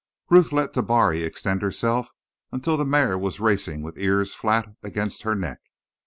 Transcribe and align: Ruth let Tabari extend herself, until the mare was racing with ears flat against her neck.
Ruth 0.31 0.51
let 0.51 0.73
Tabari 0.73 1.21
extend 1.23 1.61
herself, 1.61 2.09
until 2.51 2.75
the 2.75 2.85
mare 2.87 3.19
was 3.19 3.39
racing 3.39 3.83
with 3.83 3.99
ears 3.99 4.33
flat 4.33 4.69
against 4.81 5.21
her 5.21 5.35
neck. 5.35 5.59